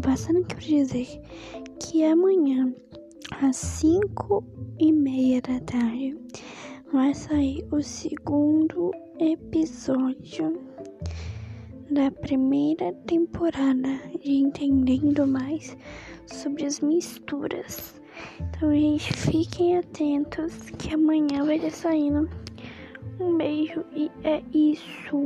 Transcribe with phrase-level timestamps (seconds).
[0.00, 1.06] passando aqui pra dizer
[1.80, 2.74] que amanhã,
[3.42, 4.44] às 5
[4.78, 6.16] e meia da tarde,
[6.92, 10.58] vai sair o segundo episódio
[11.90, 15.76] da primeira temporada de Entendendo Mais
[16.26, 18.00] sobre as misturas.
[18.40, 22.28] Então, gente, fiquem atentos que amanhã vai estar saindo.
[23.20, 25.16] Um beijo e é isso.